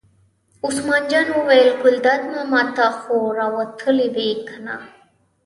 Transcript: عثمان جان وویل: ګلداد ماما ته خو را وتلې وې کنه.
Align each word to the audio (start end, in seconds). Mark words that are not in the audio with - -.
عثمان 0.65 1.03
جان 1.11 1.27
وویل: 1.31 1.69
ګلداد 1.83 2.21
ماما 2.31 2.61
ته 2.75 2.85
خو 2.99 3.17
را 3.37 3.45
وتلې 3.55 4.07
وې 4.15 4.29
کنه. 4.47 4.75